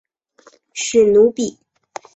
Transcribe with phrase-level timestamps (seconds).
[0.73, 1.59] 史努比。